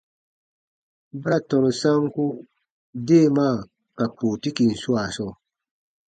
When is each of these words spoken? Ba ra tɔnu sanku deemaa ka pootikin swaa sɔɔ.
Ba 1.21 1.27
ra 1.31 1.37
tɔnu 1.49 1.69
sanku 1.81 2.25
deemaa 3.07 3.57
ka 3.97 4.05
pootikin 4.17 4.71
swaa 4.81 5.07
sɔɔ. 5.15 5.31